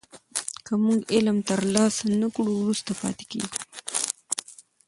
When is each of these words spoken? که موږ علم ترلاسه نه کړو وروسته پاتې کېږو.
که 0.65 0.73
موږ 0.83 0.99
علم 1.15 1.37
ترلاسه 1.49 2.05
نه 2.21 2.27
کړو 2.35 2.51
وروسته 2.61 2.91
پاتې 3.01 3.25
کېږو. 3.31 3.59